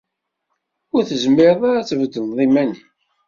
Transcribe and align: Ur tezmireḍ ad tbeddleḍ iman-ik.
Ur 0.95 1.01
tezmireḍ 1.05 1.61
ad 1.79 1.85
tbeddleḍ 1.87 2.39
iman-ik. 2.45 2.79